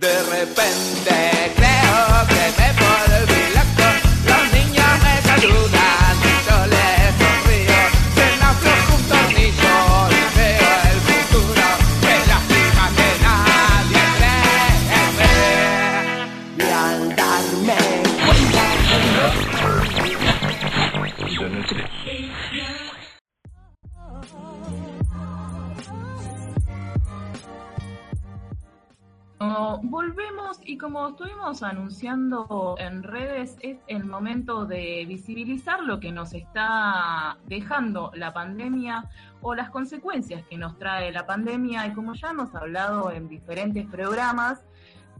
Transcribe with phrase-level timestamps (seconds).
[0.00, 1.07] De repente
[32.02, 39.54] en redes, es el momento de visibilizar lo que nos está dejando la pandemia o
[39.54, 41.86] las consecuencias que nos trae la pandemia.
[41.86, 44.64] Y como ya hemos hablado en diferentes programas,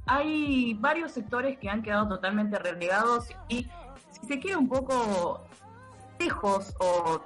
[0.07, 3.67] hay varios sectores que han quedado totalmente relegados y
[4.11, 5.45] si se queda un poco
[6.21, 7.21] lejos o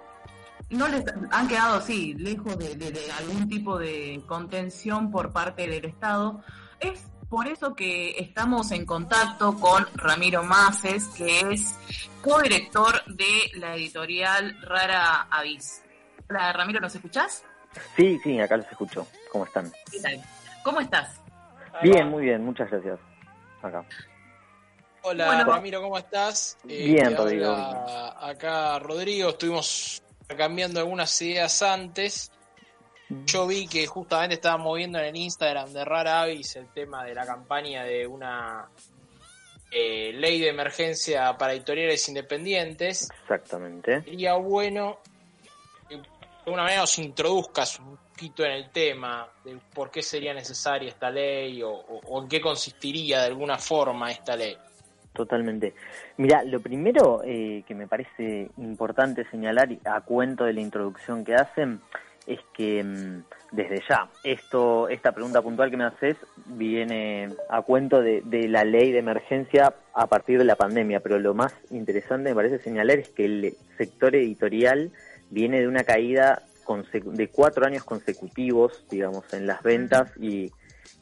[0.71, 6.43] no les han quedado sí lejos de algún tipo de contención por parte del Estado.
[6.81, 11.79] Es por eso que estamos en contacto con Ramiro Maces, que es
[12.21, 15.83] codirector de la editorial Rara Avis.
[16.29, 17.43] Hola Ramiro, ¿nos escuchás?
[17.97, 19.07] Sí, sí, acá los escucho.
[19.31, 19.73] ¿Cómo están?
[19.91, 20.23] ¿Qué tal?
[20.63, 21.23] ¿Cómo estás?
[21.83, 22.99] Bien, muy bien, muchas gracias.
[23.63, 23.83] Acá.
[25.01, 25.45] Hola Bueno.
[25.47, 26.59] Ramiro, ¿cómo estás?
[26.69, 27.51] Eh, Bien, Rodrigo.
[27.51, 30.03] Acá Rodrigo, estuvimos
[30.37, 32.31] cambiando algunas ideas antes.
[33.27, 37.15] Yo vi que justamente estaban moviendo en el Instagram de Rara Avis el tema de
[37.15, 38.69] la campaña de una
[39.71, 43.09] eh, ley de emergencia para editoriales independientes.
[43.23, 44.03] Exactamente.
[44.03, 44.99] Sería bueno
[45.89, 46.03] que de
[46.47, 51.11] alguna manera nos introduzcas un poquito en el tema de por qué sería necesaria esta
[51.11, 54.57] ley o, o- o en qué consistiría de alguna forma esta ley.
[55.13, 55.75] Totalmente.
[56.17, 61.35] Mira, lo primero eh, que me parece importante señalar a cuento de la introducción que
[61.35, 61.81] hacen
[62.27, 68.01] es que mm, desde ya, esto, esta pregunta puntual que me haces viene a cuento
[68.01, 72.31] de, de la ley de emergencia a partir de la pandemia, pero lo más interesante
[72.31, 74.91] me parece señalar es que el sector editorial
[75.31, 76.43] viene de una caída
[77.05, 80.53] de cuatro años consecutivos, digamos, en las ventas y,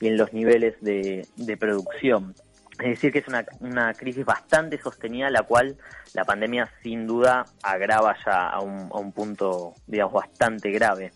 [0.01, 2.35] y en los niveles de, de producción.
[2.81, 5.77] Es decir, que es una, una crisis bastante sostenida, la cual
[6.15, 11.13] la pandemia sin duda agrava ya a un, punto, digamos, bastante grave.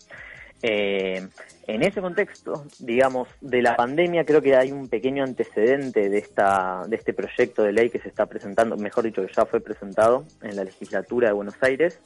[0.61, 1.27] Eh,
[1.67, 6.83] en ese contexto, digamos, de la pandemia, creo que hay un pequeño antecedente de, esta,
[6.87, 10.25] de este proyecto de ley que se está presentando, mejor dicho, que ya fue presentado
[10.41, 11.99] en la legislatura de Buenos Aires,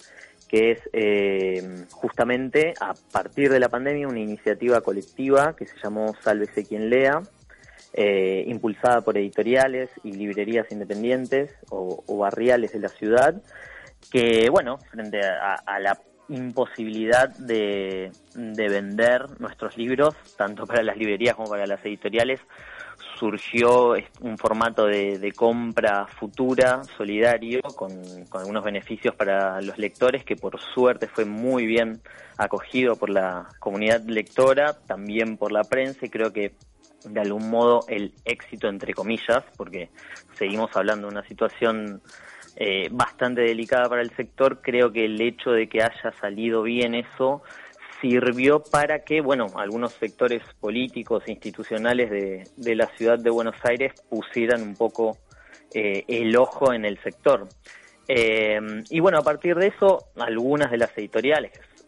[0.48, 6.16] que es eh, justamente a partir de la pandemia una iniciativa colectiva que se llamó
[6.24, 7.22] Sálvese quien lea,
[7.94, 13.42] eh, impulsada por editoriales y librerías independientes o, barriales de la ciudad,
[14.12, 20.98] que, bueno, frente a, a la imposibilidad de, de vender nuestros libros, tanto para las
[20.98, 22.40] librerías como para las editoriales,
[23.18, 27.92] surgió un formato de, compra futura, solidario, con
[28.34, 32.02] algunos beneficios para los lectores, que por suerte fue muy bien
[32.38, 36.54] acogido por la comunidad lectora, también por la prensa, y creo que
[37.04, 39.90] de algún modo el éxito entre comillas, porque
[40.36, 42.02] seguimos hablando de una situación
[42.56, 46.94] eh, bastante delicada para el sector, creo que el hecho de que haya salido bien
[46.96, 47.42] eso
[48.02, 53.56] sirvió para que, bueno, algunos sectores políticos e institucionales de, de la ciudad de Buenos
[53.64, 55.18] Aires pusieran un poco
[55.74, 57.48] eh, el ojo en el sector.
[58.08, 58.60] Eh,
[58.90, 61.79] y bueno, a partir de eso, algunas de las editoriales, es- es-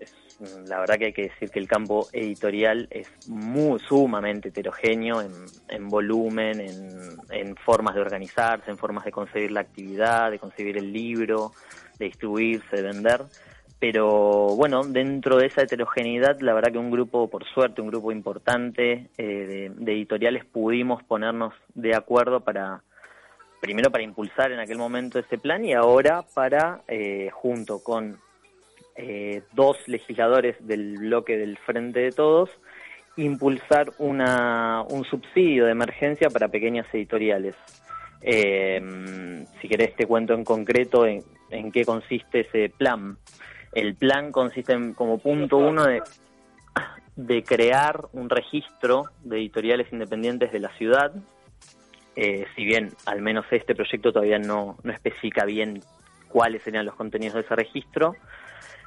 [0.68, 5.32] la verdad que hay que decir que el campo editorial es muy sumamente heterogéneo en,
[5.70, 6.60] en volumen,
[7.30, 11.52] en, formas de organizarse, en formas de concebir la actividad, de concebir el libro,
[12.00, 13.22] de distribuirse, de vender.
[13.80, 18.12] Pero bueno, dentro de esa heterogeneidad, la verdad que un grupo, por suerte, un grupo
[18.12, 22.84] importante eh, de, de editoriales pudimos ponernos de acuerdo para,
[23.60, 28.20] primero para impulsar en aquel momento ese plan y ahora para, eh, junto con
[28.96, 32.50] eh, dos legisladores del bloque del Frente de Todos,
[33.18, 37.56] impulsar una, un subsidio de emergencia para pequeñas editoriales.
[38.22, 41.24] Eh, si querés te cuento en concreto en,
[41.72, 43.18] qué consiste ese plan.
[43.74, 46.02] El plan consiste en, como punto uno de,
[47.16, 51.14] de crear un registro de editoriales independientes de la ciudad.
[52.16, 55.82] Eh, si bien al menos este proyecto todavía no, no especifica bien
[56.28, 58.16] cuáles serían los contenidos de ese registro,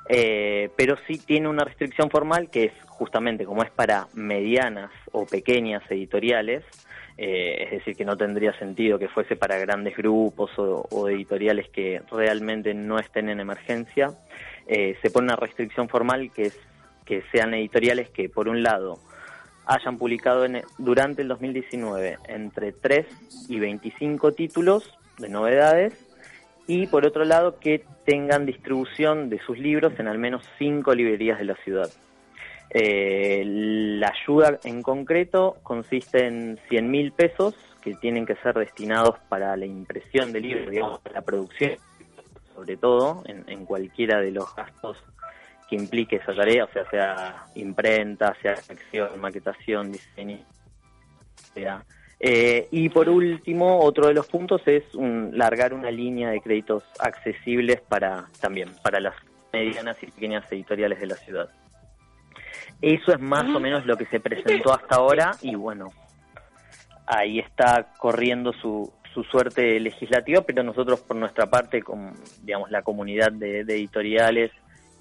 [0.09, 5.27] eh, pero sí tiene una restricción formal que es justamente como es para medianas o
[5.27, 6.63] pequeñas editoriales,
[7.17, 12.03] eh, es decir, que no tendría sentido que fuese para grandes grupos o, editoriales que
[12.11, 14.11] realmente no estén en emergencia,
[14.67, 16.59] eh, se pone una restricción formal que es
[17.05, 18.99] que sean editoriales que por un lado
[19.67, 23.07] hayan publicado en- durante el 2019 entre 3
[23.49, 25.93] y 25 títulos de novedades
[26.67, 31.39] y por otro lado que tengan distribución de sus libros en al menos 5 librerías
[31.39, 31.91] de la ciudad.
[32.71, 39.19] Eh, la ayuda en concreto consiste en 100 mil pesos que tienen que ser destinados
[39.29, 41.73] para la impresión de libros, digamos, para la producción,
[42.55, 44.97] sobre todo en, en cualquiera de los gastos
[45.69, 50.39] que implique esa tarea, o sea, sea imprenta, sea acción, maquetación, diseño,
[51.55, 51.85] sea.
[52.27, 56.83] Eh, y por último, otro de los puntos es un, largar una línea de créditos
[56.99, 59.15] accesibles para también para las
[59.53, 61.51] medianas y pequeñas editoriales de la ciudad.
[62.81, 65.93] Eso es más o menos lo que se presentó hasta ahora y bueno,
[67.05, 72.81] ahí está corriendo su, su suerte legislativa, pero nosotros por nuestra parte, con digamos la
[72.81, 74.51] comunidad de, de editoriales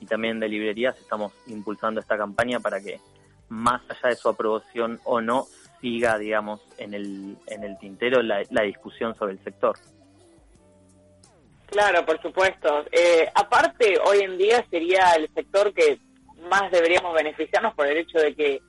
[0.01, 2.99] y también de librerías, estamos impulsando esta campaña para que
[3.47, 5.47] más allá de su aprobación o no,
[5.83, 9.75] siga, digamos, en el, en el tintero la, la discusión sobre el sector.
[11.65, 12.85] Claro, por supuesto.
[12.89, 15.99] Eh, aparte, hoy en día sería el sector que
[16.49, 18.61] más deberíamos beneficiarnos por el hecho de que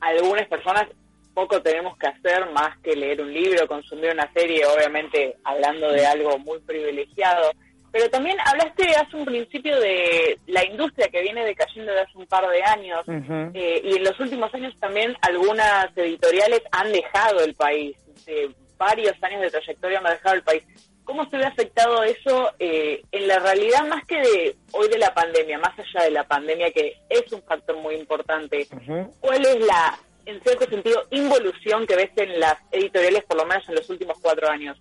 [0.00, 0.86] algunas personas
[1.34, 6.06] poco tenemos que hacer más que leer un libro, consumir una serie, obviamente hablando de
[6.06, 7.50] algo muy privilegiado.
[7.92, 12.26] Pero también hablaste hace un principio de la industria que viene decayendo de hace un
[12.26, 13.04] par de años
[13.52, 17.94] eh, y en los últimos años también algunas editoriales han dejado el país.
[18.24, 20.62] De varios años de trayectoria han dejado el país.
[21.04, 25.12] ¿Cómo se ve afectado eso eh, en la realidad más que de hoy de la
[25.12, 28.68] pandemia, más allá de la pandemia que es un factor muy importante?
[29.20, 33.68] ¿Cuál es la, en cierto sentido, involución que ves en las editoriales, por lo menos
[33.68, 34.80] en los últimos cuatro años?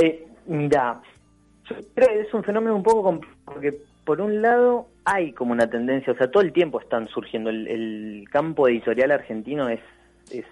[0.00, 1.00] Eh, mira,
[1.68, 3.74] yo creo que es un fenómeno un poco complejo, porque
[4.04, 7.66] por un lado hay como una tendencia, o sea, todo el tiempo están surgiendo, el,
[7.68, 9.80] el campo editorial argentino es,
[10.30, 10.44] es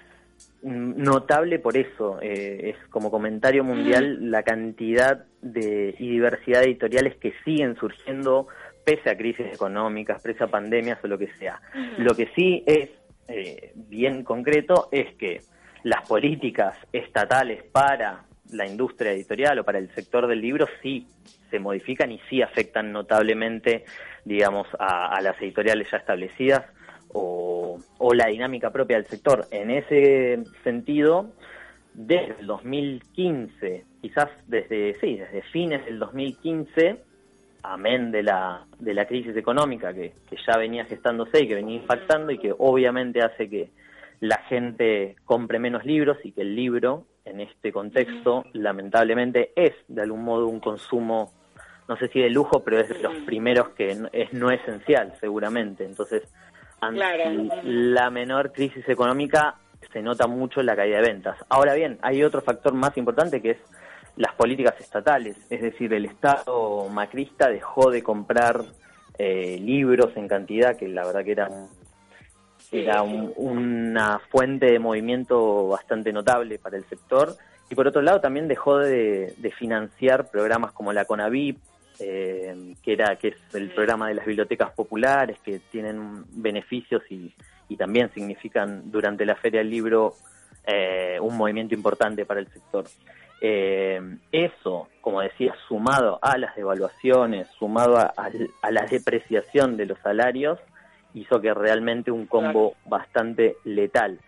[0.62, 7.16] notable por eso, eh, es como comentario mundial la cantidad de y diversidad de editoriales
[7.16, 8.48] que siguen surgiendo
[8.84, 11.60] pese a crisis económicas, pese a pandemias o lo que sea.
[11.98, 12.90] Lo que sí es
[13.28, 15.40] eh, bien concreto es que
[15.82, 21.06] las políticas estatales para la industria editorial o para el sector del libro sí
[21.50, 23.84] se modifican y sí afectan notablemente,
[24.24, 26.64] digamos, a, las editoriales ya establecidas
[27.12, 29.46] o, o la dinámica propia del sector.
[29.50, 31.32] En ese sentido,
[31.94, 37.02] desde el 2015, quizás desde, sí, desde fines del 2015,
[37.62, 41.76] amén de la, de la crisis económica que, que ya venía gestándose y que venía
[41.76, 43.70] impactando y que obviamente hace que
[44.20, 50.02] la gente compre menos libros y que el libro en este contexto lamentablemente es de
[50.02, 51.32] algún modo un consumo
[51.88, 55.84] no sé si de lujo pero es de los primeros que es no esencial seguramente.
[55.84, 56.22] Entonces
[56.80, 57.30] ante Claro.
[57.64, 59.56] la menor crisis económica
[59.92, 61.38] se nota mucho la caída de ventas.
[61.48, 63.58] Ahora bien hay otro factor más importante que es
[64.16, 65.36] las políticas estatales.
[65.50, 68.62] Es decir el estado macrista dejó de comprar
[69.18, 71.68] eh, libros en cantidad que la verdad que era un-
[72.72, 77.34] era un- una fuente de movimiento bastante notable para el sector.
[77.70, 81.58] Y por otro lado también dejó de, de financiar programas como la CONAVIP
[81.98, 87.32] eh, que era que es el programa de las bibliotecas populares que tienen beneficios y,
[87.70, 90.14] y también significan durante la feria del libro
[90.66, 92.84] eh, un movimiento importante para el sector.
[93.40, 98.30] Eh, eso como decía sumado a las devaluaciones sumado a- a-
[98.62, 100.58] a la depreciación de los salarios
[101.16, 104.20] hizo que realmente un combo bastante letal.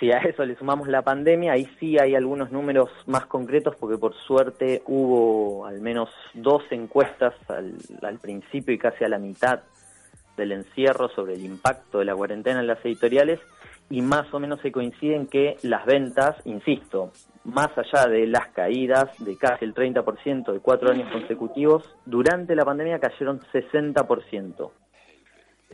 [0.00, 3.98] Si a eso le sumamos la pandemia, ahí sí hay algunos números más concretos porque
[3.98, 9.60] por suerte hubo al menos dos encuestas al, al principio y casi a la mitad
[10.38, 13.40] del encierro sobre el impacto de la cuarentena en las editoriales
[13.90, 17.12] y más o menos se coinciden que las ventas, insisto,
[17.44, 22.64] más allá de las caídas de casi el 30% de cuatro años consecutivos, durante la
[22.64, 24.70] pandemia cayeron 60%.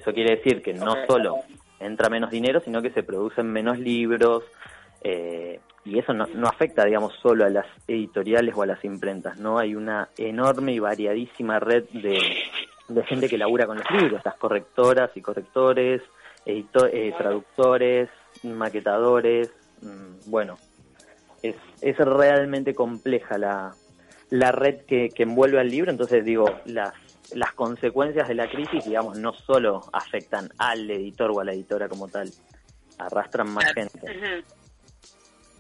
[0.01, 1.37] Eso quiere decir que no solo
[1.79, 4.45] entra menos dinero, sino que se producen menos libros,
[5.03, 9.39] eh, y eso no, no afecta, digamos, solo a las editoriales o a las imprentas,
[9.39, 9.59] ¿no?
[9.59, 12.19] Hay una enorme y variadísima red de,
[12.89, 16.03] de gente que labura con los libros, las correctoras y correctores,
[16.45, 18.11] edito- eh, traductores,
[18.43, 19.51] maquetadores,
[19.83, 20.57] mm, bueno,
[21.43, 23.73] es, es realmente compleja la,
[24.29, 26.93] la red que, que envuelve al libro, entonces digo, las,
[27.35, 31.89] las consecuencias de la crisis, digamos, no solo afectan al editor o a la editora
[31.89, 32.31] como tal,
[32.99, 34.45] arrastran más gente.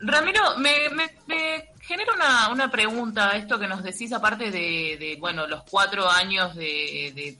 [0.00, 5.16] Ramiro, me, me, me genera una, una pregunta esto que nos decís, aparte de, de,
[5.18, 7.36] bueno, los cuatro años de, de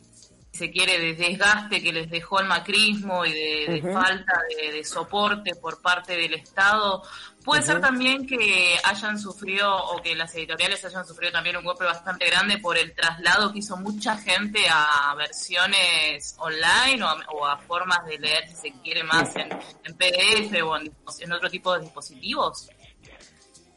[0.53, 4.35] se quiere, de desgaste que les dejó el macrismo y de, falta
[4.73, 7.03] de, soporte por parte del Estado.
[7.45, 11.85] Puede ser también que hayan sufrido o que las editoriales hayan sufrido también un golpe
[11.85, 18.05] bastante grande por el traslado que hizo mucha gente a versiones online o a, formas
[18.07, 19.49] de leer, si se quiere, más en,
[19.97, 22.69] PDF o en otro tipo de dispositivos.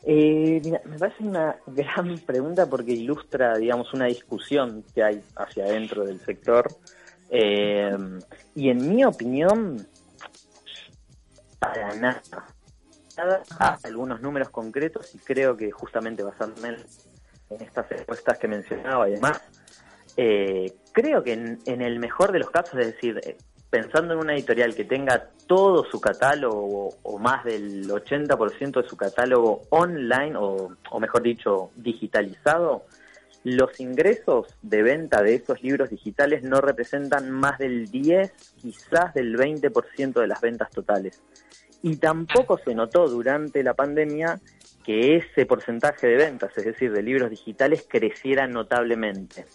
[0.06, 5.66] Eh, mira, me parece una gran pregunta porque ilustra, digamos, una discusión que hay hacia
[5.66, 6.68] adentro del sector.
[7.30, 7.98] Eh,
[8.56, 9.88] y en mi opinión,
[11.60, 12.53] para nada.
[13.18, 13.44] Nada,
[13.84, 16.78] algunos números concretos y creo que justamente basándome
[17.50, 19.42] en estas encuestas que mencionaba y demás,
[20.18, 23.20] eh, creo que en, el mejor de los casos, es decir,
[23.70, 28.96] pensando en una editorial que tenga todo su catálogo o más del 80% de su
[28.96, 32.86] catálogo online o, mejor dicho digitalizado,
[33.44, 39.36] los ingresos de venta de esos libros digitales no representan más del 10, quizás del
[39.38, 41.22] 20% de las ventas totales.
[41.84, 44.40] Y tampoco se notó durante la pandemia
[44.86, 49.46] que ese porcentaje de ventas, es decir, de libros digitales, creciera notablemente.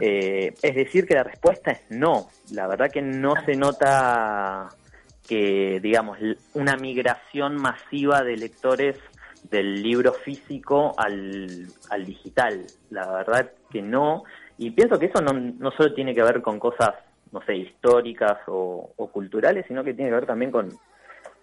[0.00, 2.28] Eh, es decir, que la respuesta es no.
[2.52, 4.68] La verdad que no se nota
[5.26, 6.18] que, digamos,
[6.54, 8.96] una migración masiva de lectores
[9.48, 11.68] del libro físico al,
[12.04, 12.66] digital.
[12.90, 14.24] La verdad que no.
[14.58, 16.94] Y pienso que eso no, no solo tiene que ver con cosas,
[17.30, 20.76] no sé, históricas o, o culturales, sino que tiene que ver también con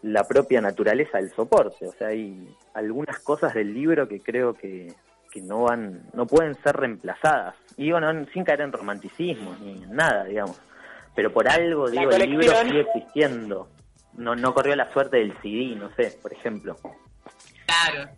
[0.02, 1.88] la propia naturaleza del soporte.
[1.88, 4.94] O sea, hay algunas cosas del libro que creo que
[5.32, 7.56] que no van, no pueden ser reemplazadas.
[7.78, 10.60] Y bueno, sin caer en romanticismo ni nada, digamos.
[11.16, 13.68] Pero por algo, digo, el libro sigue existiendo.
[14.14, 16.78] No, no corrió la suerte del CD, no sé, por ejemplo.
[17.66, 18.12] Claro.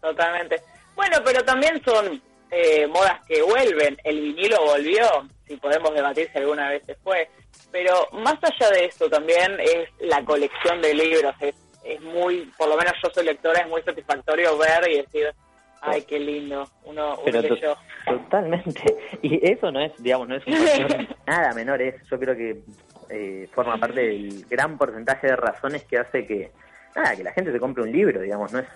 [0.00, 0.62] Totalmente.
[0.94, 3.96] Bueno, pero también son eh, modas que vuelven.
[4.04, 7.28] El vinilo volvió, si podemos debatir si alguna vez se fue.
[7.72, 11.34] Pero más allá de eso también es la colección de libros.
[11.40, 15.34] Es, es muy, por lo menos yo soy lectora, es muy satisfactorio ver y decir,
[15.80, 17.76] Ay, qué lindo, uno, Pero yo.
[18.04, 18.96] Totalmente.
[19.22, 22.62] Y eso no es, digamos, no es un factor nada menor, es, yo creo que
[23.08, 26.50] eh, forma parte del gran porcentaje de razones que hace que,
[26.94, 28.66] nada, que la gente se compre un libro, digamos, no es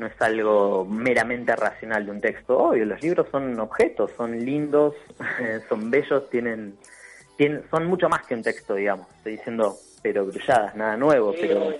[0.00, 2.58] no es algo meramente racional de un texto.
[2.58, 4.94] Obvio, los libros son objetos, son lindos,
[5.68, 6.76] son bellos, tienen,
[7.36, 9.06] tienen, son mucho más que un texto, digamos.
[9.18, 11.74] Estoy diciendo, pero grulladas, nada nuevo, pero,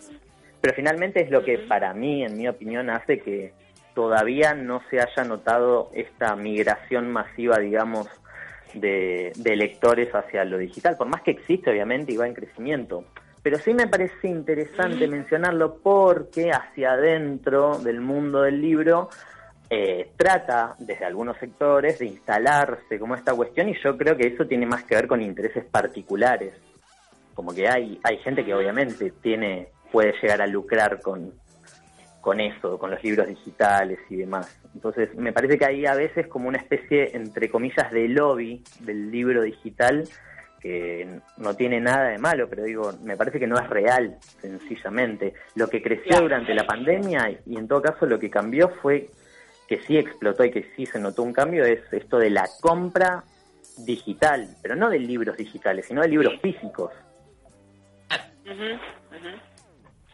[0.61, 3.53] pero finalmente es lo que para mí, en mi opinión, hace que,
[3.95, 8.09] todavía no se haya notado esta migración masiva, digamos,
[8.75, 13.05] de, lectores hacia lo digital, por más que existe obviamente y va en crecimiento.
[13.43, 19.09] Pero sí me parece interesante mencionarlo porque hacia adentro del mundo del libro
[19.71, 24.47] eh, trata desde algunos sectores de instalarse como esta cuestión y yo creo que eso
[24.47, 26.53] tiene más que ver con intereses particulares.
[27.35, 31.33] Como que hay, hay gente que obviamente tiene, puede llegar a lucrar con,
[32.21, 34.61] con eso, con los libros digitales y demás.
[34.75, 39.11] Entonces, me parece que hay a veces como una especie, entre comillas, de lobby del
[39.11, 40.07] libro digital
[40.61, 45.35] que no tiene nada de malo, pero digo, me parece que no es real, sencillamente.
[45.55, 49.09] Lo que creció durante la pandemia y en todo caso lo que cambió fue
[49.67, 53.25] que sí explotó y que sí se notó un cambio es esto de la compra
[53.79, 56.93] digital, pero no de libros digitales, sino de libros físicos.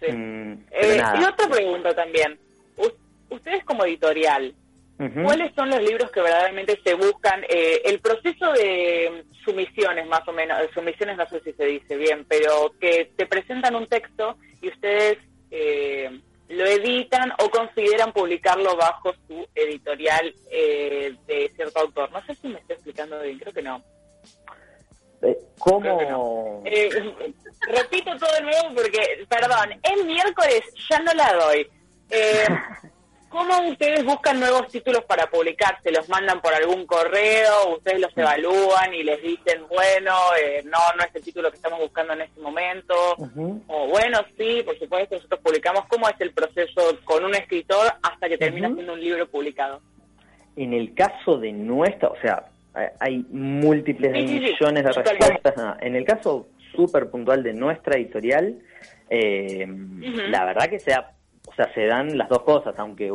[0.02, 2.38] Mm, eh, y otra pregunta también.
[3.30, 4.54] ustedes como editorial,
[4.96, 7.44] ¿cuáles son los libros que verdaderamente se buscan?
[7.48, 12.24] Eh, el proceso de sumisiones, más o menos, sumisiones no sé si se dice bien,
[12.28, 15.18] pero que te presentan un texto y ustedes
[15.50, 22.10] eh, lo editan o consideran publicarlo bajo su editorial de cierto autor.
[22.12, 23.82] No sé si me estoy explicando bien, creo que no.
[25.58, 26.62] ¿Cómo?
[27.68, 31.66] repito todo de nuevo porque, perdón, es miércoles, ya no la doy.
[32.10, 32.46] Eh,
[33.36, 35.78] ¿Cómo ustedes buscan nuevos títulos para publicar?
[35.82, 37.74] ¿Se los mandan por algún correo?
[37.76, 41.78] ¿Ustedes los evalúan y les dicen, bueno, eh, no, no es el título que estamos
[41.78, 42.94] buscando en este momento?
[43.66, 45.84] O bueno, sí, por supuesto, nosotros publicamos.
[45.86, 49.82] ¿Cómo es el proceso con un escritor hasta que termina siendo un libro publicado?
[50.56, 52.46] En el caso de nuestra, o sea,
[53.00, 55.54] hay múltiples millones de respuestas.
[55.82, 58.58] En el caso súper puntual de nuestra editorial,
[59.10, 59.66] eh,
[60.30, 61.15] la verdad que sea, o
[61.56, 63.12] sea, se dan las dos cosas, aunque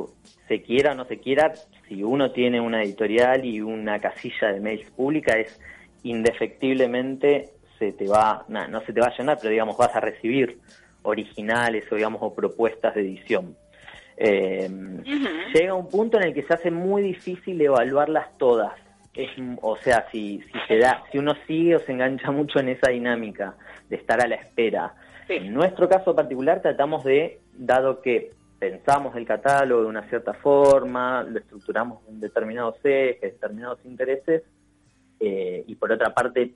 [0.47, 1.53] se quiera o no se quiera,
[1.87, 5.59] si uno tiene una editorial y una casilla de mails pública, es
[6.03, 10.59] indefectiblemente se te va, no se te va a llenar, pero digamos vas a recibir
[11.03, 13.55] originales o digamos o propuestas de edición.
[14.17, 14.69] Eh,
[15.53, 18.73] llega un punto en el que se hace muy difícil evaluarlas todas
[19.13, 19.29] es,
[19.61, 22.91] o sea, si, si se da, si uno sigue o se engancha mucho en esa
[22.91, 23.55] dinámica
[23.89, 24.93] de estar a la espera.
[25.27, 31.23] En nuestro caso particular tratamos de, dado que pensamos el catálogo de una cierta forma,
[31.23, 34.43] lo estructuramos en determinados ejes, determinados intereses,
[35.19, 36.53] eh, y por otra parte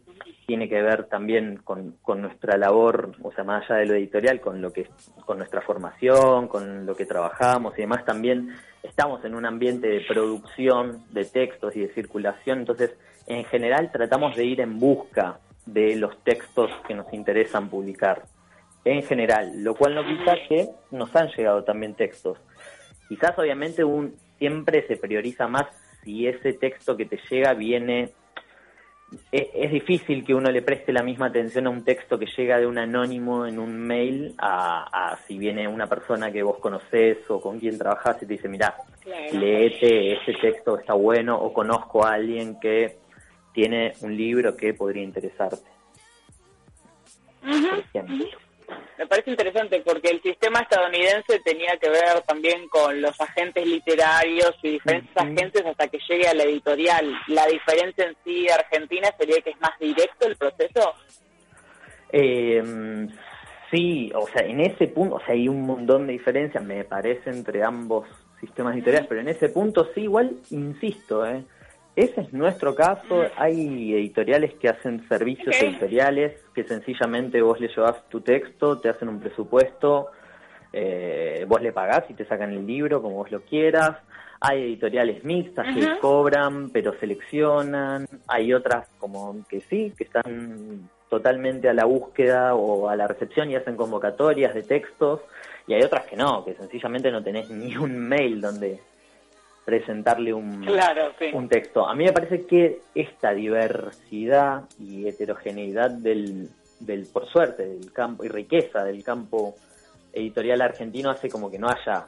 [0.48, 4.42] tiene que ver también con, con, nuestra labor, o sea, más allá de lo editorial,
[4.42, 4.88] con lo que
[5.26, 10.02] con nuestra formación, con lo que trabajamos y demás, también estamos en un ambiente de
[10.02, 12.96] producción de textos y de circulación, entonces
[13.28, 18.24] en general tratamos de ir en busca de los textos que nos interesan publicar,
[18.86, 22.38] en general, lo cual no quita que nos han llegado también textos.
[23.10, 25.66] Quizás obviamente un siempre se prioriza más
[26.04, 28.14] si ese texto que te llega viene
[29.32, 32.68] es, difícil que uno le preste la misma atención a un texto que llega de
[32.68, 37.60] un anónimo en un mail a, si viene una persona que vos conocés o con
[37.60, 38.76] quien trabajás y te dice, mira,
[39.32, 42.98] leete, ese texto está bueno o conozco a alguien que
[43.54, 45.70] tiene un libro que podría interesarte.
[48.98, 54.56] Me parece interesante porque el sistema estadounidense tenía que ver también con los agentes literarios
[54.64, 57.14] y diferentes agentes hasta que llegue a la editorial.
[57.28, 60.94] La diferencia en sí de Argentina sería que es más directo el proceso.
[62.12, 62.64] Eh,
[63.70, 67.30] sí, o sea, en ese punto, o sea, hay un montón de diferencias, me parece,
[67.30, 68.08] entre ambos
[68.40, 71.44] sistemas editoriales, pero en ese punto sí, igual, insisto, ¿eh?
[71.96, 73.24] Ese es nuestro caso.
[73.38, 79.08] Hay editoriales que hacen servicios editoriales que sencillamente vos le llevas tu texto, te hacen
[79.08, 80.12] un presupuesto,
[80.74, 83.98] eh, vos le pagás y te sacan el libro como vos lo quieras.
[84.42, 88.08] Hay editoriales mixtas que cobran pero seleccionan.
[88.28, 93.50] Hay otras como que sí, que están totalmente a la búsqueda o a la recepción
[93.50, 95.22] y hacen convocatorias de textos.
[95.66, 98.82] Y hay otras que no, que sencillamente no tenés ni un mail donde
[99.66, 100.66] presentarle un,
[101.34, 101.88] un texto.
[101.88, 108.24] A mí me parece que esta diversidad y heterogeneidad del, del, por suerte, del campo
[108.24, 109.56] y riqueza del campo
[110.14, 112.06] editorial argentino hace como que no haya,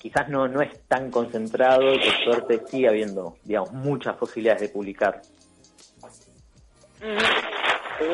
[0.00, 4.68] quizás no, no es tan concentrado y por suerte sigue habiendo, digamos, muchas posibilidades de
[4.68, 5.20] publicar.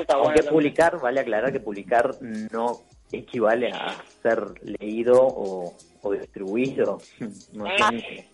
[0.08, 2.80] Aunque publicar, vale aclarar que publicar no
[3.12, 6.98] equivale a ser leído o, o distribuido.
[7.52, 8.28] No sé,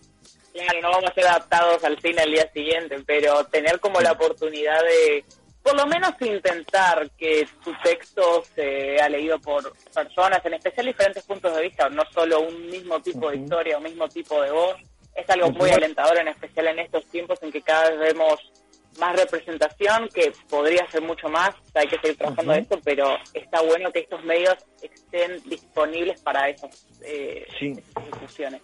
[0.53, 4.11] Claro, no vamos a ser adaptados al cine al día siguiente, pero tener como la
[4.11, 5.25] oportunidad de,
[5.63, 11.55] por lo menos intentar que tu texto sea leído por personas, en especial diferentes puntos
[11.55, 14.75] de vista, no solo un mismo tipo de historia, un mismo tipo de voz,
[15.15, 18.39] es algo muy alentador, en especial en estos tiempos en que cada vez vemos
[18.99, 23.91] más representación, que podría ser mucho más, hay que seguir trabajando esto, pero está bueno
[23.91, 28.61] que estos medios estén disponibles para esas, eh, esas discusiones.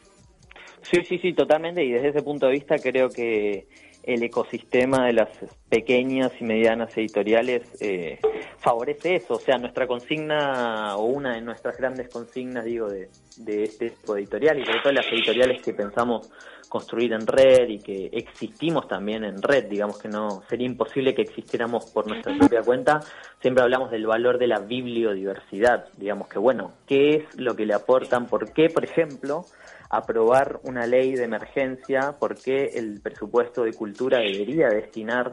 [0.82, 1.84] Sí, sí, sí, totalmente.
[1.84, 3.68] Y desde ese punto de vista creo que
[4.04, 5.30] el ecosistema de las
[5.70, 8.20] pequeñas y medianas editoriales eh,
[8.58, 9.36] favorece eso.
[9.36, 14.16] O sea, nuestra consigna, o una de nuestras grandes consignas, digo, de, de este tipo
[14.16, 16.32] de editorial, y sobre todo las editoriales que pensamos
[16.70, 21.24] construir en red y que existimos también en red, digamos que no sería imposible que
[21.24, 23.00] existiéramos por nuestra propia cuenta,
[23.42, 27.74] siempre hablamos del valor de la bibliodiversidad, digamos que bueno, ¿qué es lo que le
[27.74, 28.28] aportan?
[28.28, 29.46] ¿Por qué, por ejemplo,
[29.90, 35.32] aprobar una ley de emergencia, por qué el presupuesto de cultura debería destinar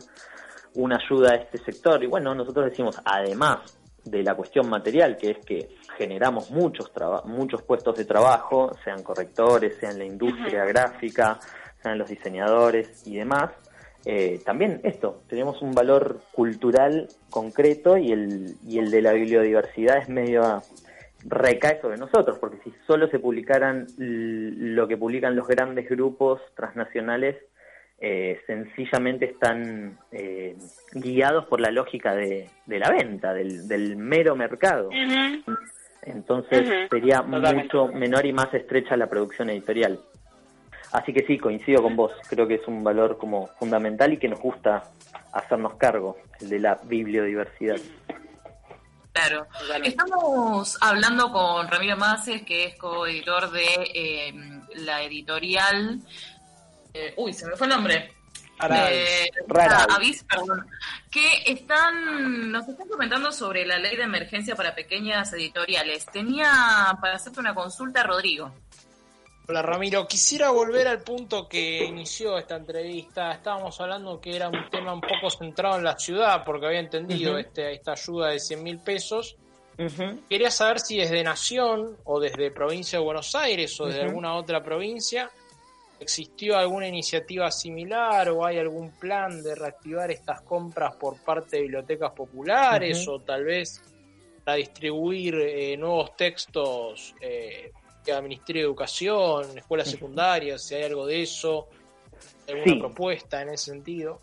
[0.75, 2.03] una ayuda a este sector.
[2.03, 6.90] Y bueno, nosotros decimos, además de la cuestión material, que es que generamos muchos,
[7.25, 11.38] muchos puestos de trabajo, sean correctores, sean la industria gráfica,
[11.83, 13.51] sean los diseñadores y demás,
[14.09, 19.99] eh, también esto, tenemos un valor cultural concreto y el, y el de la bibliodiversidad
[19.99, 20.62] es medio
[21.29, 27.37] recae sobre nosotros, porque si solo se publicaran lo que publican los grandes grupos transnacionales,
[27.99, 30.55] eh, sencillamente están eh,
[30.93, 34.91] guiados por la lógica de, la venta, del, mero mercado.
[36.03, 39.99] Entonces sería mucho menor y más estrecha la producción editorial.
[40.93, 44.29] Así que sí, coincido con vos, creo que es un valor como fundamental y que
[44.29, 44.85] nos gusta
[45.33, 47.77] hacernos cargo, el de la bibliodiversidad.
[49.17, 49.47] Claro.
[49.83, 54.35] Estamos hablando con Ramiro Maces, que es coeditor de eh,
[54.75, 56.01] la editorial.
[56.93, 58.13] Eh, uy, se me fue el nombre.
[58.59, 60.67] Avis, perdón,
[61.11, 66.05] que están, nos están comentando sobre la ley de emergencia para pequeñas editoriales.
[66.07, 68.53] Tenía para hacerte una consulta, Rodrigo.
[69.49, 73.33] Hola Ramiro, quisiera volver al punto que inició esta entrevista.
[73.33, 77.39] Estábamos hablando que era un tema un poco centrado en la ciudad, porque había entendido
[77.39, 79.37] este, esta ayuda de 100 mil pesos.
[80.29, 84.63] Quería saber si desde Nación o desde provincia de Buenos Aires o desde alguna otra
[84.63, 85.31] provincia
[85.99, 91.63] ¿Existió alguna iniciativa similar o hay algún plan de reactivar estas compras por parte de
[91.63, 93.81] bibliotecas populares o tal vez
[94.45, 97.73] para distribuir eh, nuevos textos eh,
[98.23, 101.69] Ministerio de Educación, escuelas secundarias, si hay algo de eso,
[102.49, 104.21] alguna propuesta en ese sentido?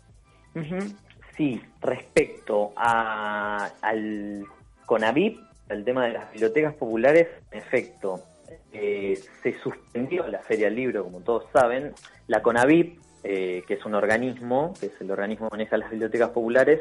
[1.36, 4.44] Sí, respecto a, al
[4.86, 8.20] CONAVIP, el tema de las bibliotecas populares, en efecto,
[8.72, 11.92] eh, se suspendió la Feria del Libro, como todos saben.
[12.26, 16.30] La CONAVIP, eh, que es un organismo, que es el organismo que maneja las bibliotecas
[16.30, 16.80] populares,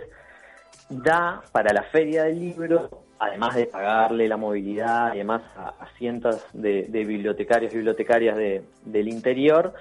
[0.89, 6.45] da para la Feria del Libro, además de pagarle la movilidad y además a, cientos
[6.53, 9.73] de, bibliotecarios y bibliotecarias del interior,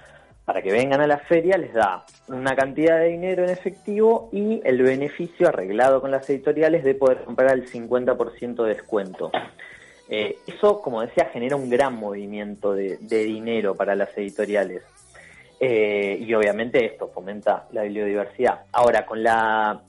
[0.45, 4.61] para que vengan a la feria les da una cantidad de dinero en efectivo y
[4.65, 9.31] el beneficio arreglado con las editoriales de poder comprar el 50% de descuento.
[10.09, 14.83] Eh, eso, como decía, genera un gran movimiento de, dinero para las editoriales.
[15.61, 18.65] Eh, y obviamente esto fomenta la biodiversidad.
[18.73, 19.81] Ahora, con la,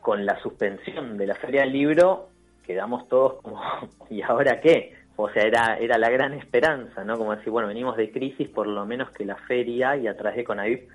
[0.00, 2.28] con la suspensión de la Feria del Libro,
[2.62, 3.60] quedamos todos como,
[4.10, 4.94] ¿y ahora qué?
[5.16, 7.18] O sea, era, era la gran esperanza, ¿no?
[7.18, 10.38] Como decir, bueno, venimos de crisis, por lo menos que la feria y a través
[10.38, 10.88] de Conavip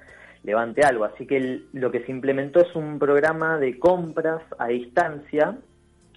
[0.43, 1.05] levante algo.
[1.05, 5.57] Así que lo que se implementó es un programa de compras a distancia,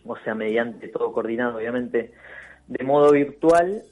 [0.07, 2.13] o sea, mediante todo coordinado, obviamente,
[2.67, 3.83] de modo virtual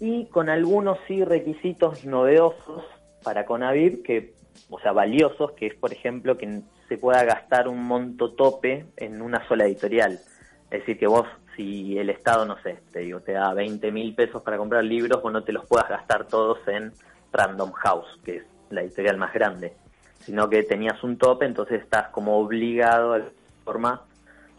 [0.00, 2.84] y con algunos sí requisitos novedosos
[3.22, 4.34] para Conavip que,
[4.68, 9.22] o sea, valiosos, que es por ejemplo que se pueda gastar un monto tope en
[9.22, 10.18] una sola editorial.
[10.72, 14.14] Es decir, que vos, si el Estado, no sé, te digo, te da 20 mil
[14.14, 16.94] pesos para comprar libros, vos no te los puedas gastar todos en
[17.30, 19.74] Random House, que es la editorial más grande,
[20.20, 23.24] sino que tenías un tope, entonces estás como obligado de
[23.64, 24.00] forma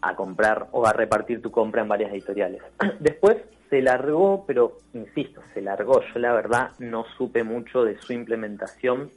[0.02, 2.62] a comprar o a repartir tu compra en varias editoriales.
[3.00, 6.00] Después se largó, pero insisto, se largó.
[6.00, 9.10] Yo la verdad no supe mucho de su implementación.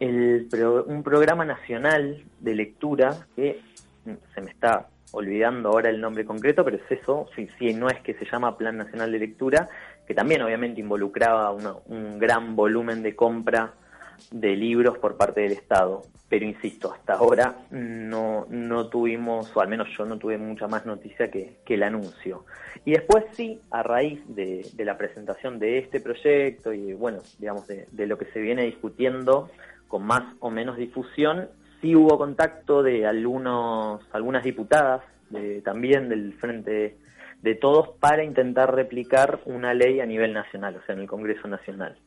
[0.00, 0.48] El,
[0.86, 3.60] un programa nacional de lectura que
[4.34, 8.14] se me está olvidando ahora el nombre concreto, pero es eso, si, no es que
[8.14, 9.68] se llama Plan Nacional de Lectura,
[10.06, 13.74] que también obviamente involucraba un gran volumen de compra
[14.30, 16.02] de libros por parte del Estado.
[16.28, 20.86] Pero insisto, hasta ahora no, no tuvimos, o al menos yo no tuve mucha más
[20.86, 22.44] noticia que, el anuncio.
[22.84, 28.06] Y después sí, a raíz de, la presentación de este proyecto y bueno, digamos, de,
[28.06, 29.50] lo que se viene discutiendo
[29.88, 31.48] con más o menos difusión,
[31.82, 35.02] sí hubo contacto de algunos, algunas diputadas
[35.64, 36.96] también del Frente
[37.42, 41.48] de Todos para intentar replicar una ley a nivel nacional, o sea, en el Congreso
[41.48, 41.98] Nacional.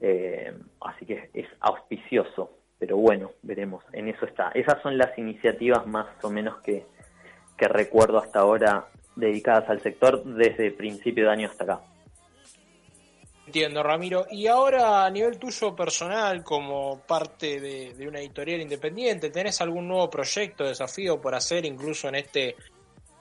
[0.00, 4.50] Eh, así que es auspicioso, pero bueno, veremos, en eso está.
[4.54, 6.84] Esas son las iniciativas más o menos que,
[7.56, 11.80] que recuerdo hasta ahora dedicadas al sector desde principio de año hasta acá.
[13.48, 14.26] Entiendo, Ramiro.
[14.30, 19.88] Y ahora, a nivel tuyo personal, como parte de, de, una editorial independiente, ¿tenés algún
[19.88, 22.54] nuevo proyecto, desafío por hacer, incluso en este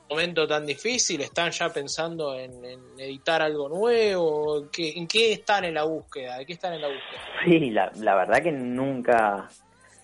[0.09, 1.21] momento tan difícil?
[1.21, 2.51] ¿Están ya pensando en,
[2.97, 4.67] editar algo nuevo?
[4.77, 6.39] ¿En qué están en la búsqueda?
[6.39, 7.21] ¿De qué están en la búsqueda?
[7.45, 9.47] Sí, la, la verdad que nunca,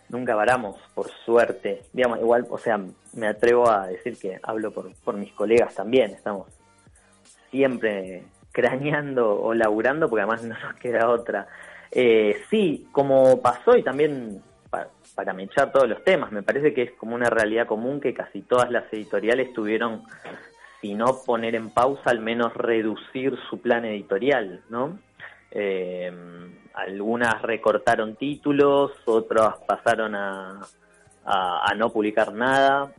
[0.07, 1.81] nunca varamos, por suerte.
[1.91, 2.79] Digamos, igual, o sea,
[3.12, 6.12] me atrevo a decir que hablo por, por mis colegas también.
[6.12, 6.47] Estamos
[7.51, 11.47] siempre craneando o laburando, porque además no nos queda otra.
[11.91, 14.41] Eh, sí, como pasó y también
[15.15, 16.31] para mechar todos los temas.
[16.31, 20.03] Me parece que es como una realidad común que casi todas las editoriales tuvieron,
[20.81, 24.97] si no poner en pausa, al menos reducir su plan editorial, ¿no?
[25.51, 26.11] Eh,
[26.73, 30.61] algunas recortaron títulos, otras pasaron a,
[31.25, 32.91] a, no publicar nada,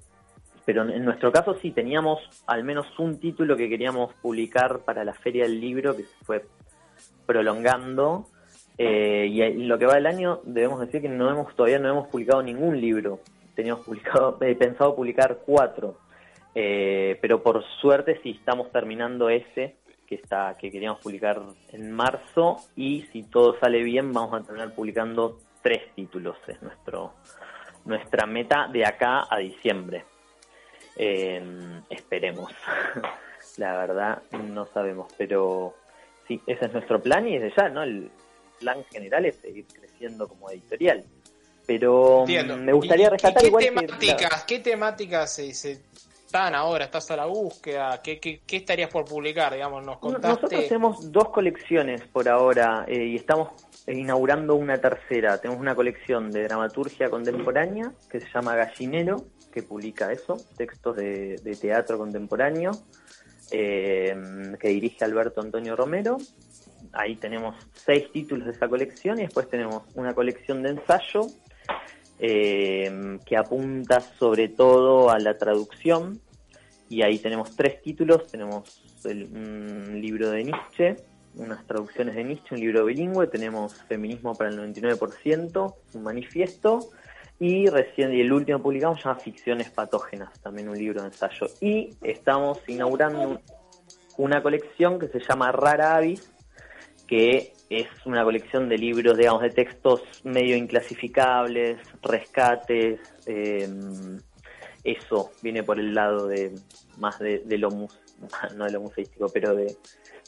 [0.65, 5.13] pero en nuestro caso sí teníamos al menos un título que queríamos publicar para la
[5.13, 6.45] Feria del Libro que se fue
[7.27, 8.27] prolongando
[8.77, 12.09] eh, y lo que va del año, debemos decir que no hemos todavía no hemos
[12.09, 13.21] publicado ningún libro.
[13.55, 15.99] Teníamos publicado, eh, pensado publicar cuatro,
[16.55, 21.41] eh, pero por suerte sí estamos terminando ese que está que queríamos publicar
[21.73, 27.15] en marzo y si todo sale bien vamos a terminar publicando tres títulos es nuestro
[27.87, 30.05] nuestra meta de acá a diciembre.
[30.97, 32.53] Esperemos.
[33.57, 35.75] La verdad no sabemos, pero
[36.27, 37.83] sí, ese es nuestro plan y desde ya, ¿no?
[37.83, 38.11] El,
[38.59, 41.05] plan general es seguir creciendo como editorial.
[41.67, 46.85] Pero mm, me gustaría rescatar qué igual temáticas, ¿Qué temáticas se, están ahora?
[46.85, 48.01] ¿Estás a la búsqueda?
[48.03, 49.55] ¿Qué, qué, estarías por publicar?
[49.55, 50.29] Digamos, nos contaste...
[50.29, 53.51] Nosotros tenemos dos colecciones por ahora eh, y estamos
[53.87, 55.39] inaugurando una tercera.
[55.39, 61.57] Tenemos una colección de dramaturgia contemporánea que se llama Gallinero, que publica eso, textos de,
[61.61, 62.73] teatro contemporáneo,
[63.53, 64.13] eh,
[64.59, 66.19] que dirige Alberto Antonio Romero.
[66.93, 71.29] Ahí tenemos seis títulos de esa colección y después tenemos una colección de ensayo
[72.19, 76.21] eh, que apunta sobre todo a la traducción.
[76.89, 80.97] Y ahí tenemos tres títulos, tenemos el, un libro de Nietzsche,
[81.37, 86.91] unas traducciones de Nietzsche, un libro bilingüe, tenemos Feminismo para el 99%, un manifiesto,
[87.47, 91.47] y recién, el último publicamos se llama Ficciones Patógenas, también un libro de ensayo.
[91.61, 93.39] Y estamos inaugurando
[94.17, 96.33] una colección que se llama Rara Avis,
[97.07, 103.69] que es una colección de libros, digamos, de textos medio inclasificables, rescates, eh,
[104.83, 106.55] eso viene por el lado de
[106.97, 107.69] más de, lo
[108.57, 109.77] no de lo museístico, pero de,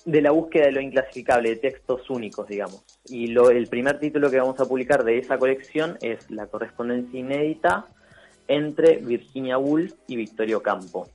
[0.06, 2.82] de la búsqueda de lo inclasificable, de textos únicos, digamos.
[3.06, 7.18] Y lo, el primer título que vamos a publicar de esa colección es La correspondencia
[7.20, 7.86] inédita
[8.48, 11.08] entre Virginia Woolf y Victorio Campo.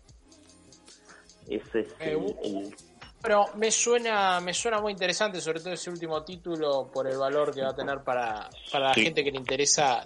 [1.48, 2.76] Ese es Eh, el,
[3.22, 7.54] Pero me suena, me suena muy interesante, sobre todo ese último título, por el valor
[7.54, 9.04] que va a tener para, para la Sí.
[9.06, 10.06] gente que le interesa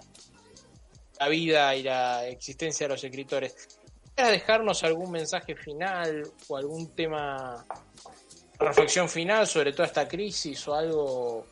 [1.19, 3.79] la vida y la existencia de los escritores.
[4.13, 7.65] ¿Quieres dejarnos algún mensaje final o algún tema,
[8.59, 11.45] reflexión final sobre toda esta crisis o algo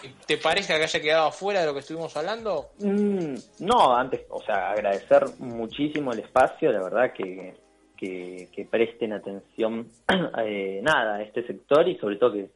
[0.00, 2.70] que te parezca que haya quedado afuera de lo que estuvimos hablando?
[2.78, 7.54] Mm, no, antes, o sea, agradecer muchísimo el espacio, la verdad que,
[7.96, 9.88] que, que presten atención
[10.44, 12.50] eh, nada a este sector y sobre todo que,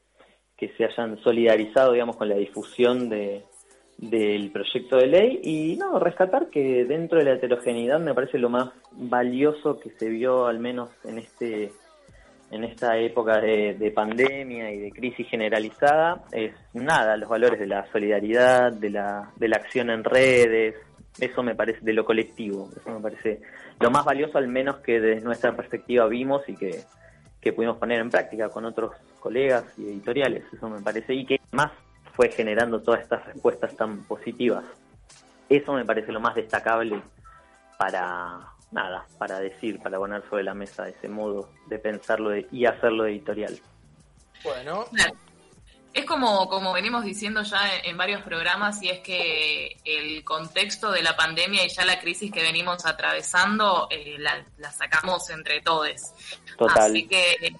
[0.56, 3.44] que se hayan solidarizado, digamos, con la difusión de,
[4.00, 8.48] del proyecto de ley y no, rescatar que dentro de la heterogeneidad me parece lo
[8.48, 11.72] más valioso que se vio al menos en este
[12.50, 17.66] en esta época de, de pandemia y de crisis generalizada es nada, los valores de
[17.66, 20.74] la solidaridad, de la, de la acción en redes,
[21.18, 23.40] eso me parece de lo colectivo, eso me parece
[23.78, 26.82] lo más valioso al menos que desde nuestra perspectiva vimos y que,
[27.40, 31.40] que pudimos poner en práctica con otros colegas y editoriales, eso me parece, y que
[31.52, 31.70] más
[32.14, 34.64] fue generando todas estas respuestas tan positivas.
[35.48, 37.00] Eso me parece lo más destacable
[37.78, 42.66] para nada, para decir, para poner sobre la mesa ese modo de pensarlo de- y
[42.66, 43.58] hacerlo editorial.
[44.44, 44.86] Bueno.
[45.92, 50.92] Es como, como venimos diciendo ya en, en varios programas, y es que el contexto
[50.92, 55.60] de la pandemia y ya la crisis que venimos atravesando eh, la, la sacamos entre
[55.62, 56.12] todos.
[56.56, 56.92] Total.
[56.92, 57.56] Así que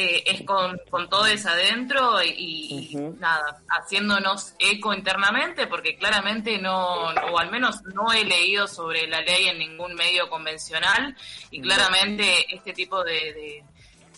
[0.00, 7.38] eh, es con, con todos adentro y, nada, haciéndonos eco internamente, porque claramente no, o
[7.38, 11.16] al menos no he leído sobre la ley en ningún medio convencional,
[11.50, 13.64] y claramente este tipo de, de-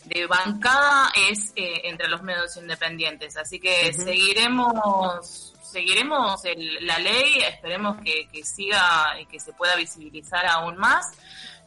[0.05, 3.37] de bancada es eh, entre los medios independientes.
[3.37, 9.77] Así que seguiremos seguiremos el- la ley, esperemos que, que siga y que se pueda
[9.77, 11.13] visibilizar aún más.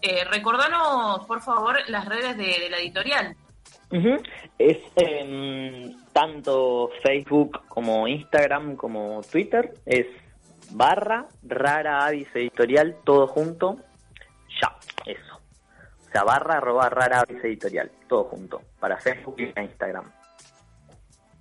[0.01, 3.37] Eh, recordanos, por favor, las redes de, de la editorial.
[3.93, 4.17] Ujú.
[4.57, 10.07] Es en tanto Facebook como Instagram como Twitter, es
[10.71, 13.77] barra rara avis editorial, todo junto,
[14.61, 14.75] ya,
[15.05, 15.35] eso.
[16.07, 20.11] O sea, barra arroba rara avis editorial, todo junto, para Facebook y para Instagram.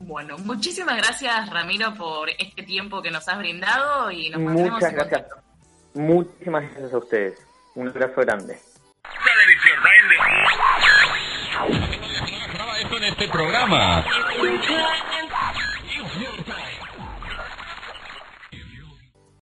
[0.00, 4.96] Bueno, muchísimas gracias Ramiro por este tiempo que nos has brindado y nos Muchas en
[4.96, 4.96] gracias.
[4.96, 5.36] contacto.
[5.94, 7.46] Muchísimas gracias a ustedes.
[7.76, 8.58] Un abrazo grande.
[13.12, 14.04] Este programa.